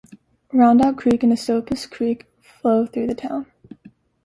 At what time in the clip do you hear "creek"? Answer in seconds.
0.97-1.21, 1.85-2.25